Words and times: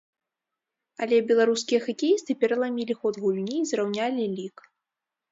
Але 1.05 1.17
беларускія 1.31 1.79
хакеісты 1.87 2.35
пераламілі 2.43 2.95
ход 3.01 3.19
гульні 3.25 3.53
і 3.59 3.67
зраўнялі 3.73 4.25
лік! 4.37 4.57